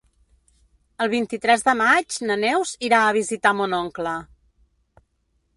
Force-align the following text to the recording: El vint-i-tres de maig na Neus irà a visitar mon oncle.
El 1.05 1.11
vint-i-tres 1.11 1.65
de 1.67 1.75
maig 1.83 2.17
na 2.29 2.39
Neus 2.45 2.73
irà 2.89 3.05
a 3.11 3.15
visitar 3.21 3.55
mon 3.61 3.79
oncle. 3.85 4.19